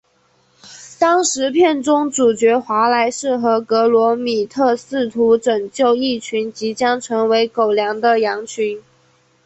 [0.97, 8.81] 当时片中主角华莱士和格罗米特试图拯救一群即将成为狗粮的羊群。